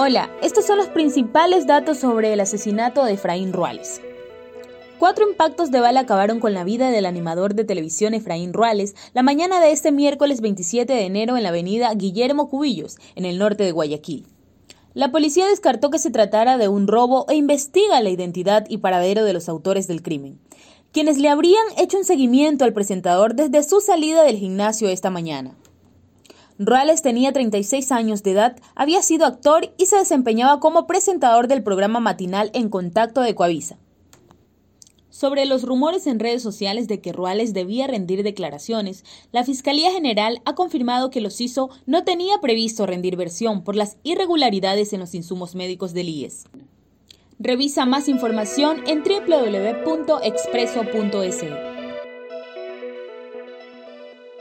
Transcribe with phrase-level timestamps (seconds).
[0.00, 4.00] Hola, estos son los principales datos sobre el asesinato de Efraín Ruales.
[4.96, 9.24] Cuatro impactos de bala acabaron con la vida del animador de televisión Efraín Ruales la
[9.24, 13.64] mañana de este miércoles 27 de enero en la avenida Guillermo Cubillos, en el norte
[13.64, 14.28] de Guayaquil.
[14.94, 19.24] La policía descartó que se tratara de un robo e investiga la identidad y paradero
[19.24, 20.38] de los autores del crimen,
[20.92, 25.56] quienes le habrían hecho un seguimiento al presentador desde su salida del gimnasio esta mañana.
[26.58, 31.62] Ruales tenía 36 años de edad, había sido actor y se desempeñaba como presentador del
[31.62, 33.78] programa matinal En Contacto de Coavisa.
[35.08, 40.42] Sobre los rumores en redes sociales de que Ruales debía rendir declaraciones, la Fiscalía General
[40.44, 45.14] ha confirmado que los hizo no tenía previsto rendir versión por las irregularidades en los
[45.14, 46.46] insumos médicos del IES.
[47.38, 51.77] Revisa más información en www.expreso.es.